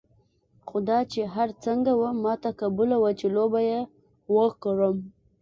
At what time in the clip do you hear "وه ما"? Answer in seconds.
1.99-2.33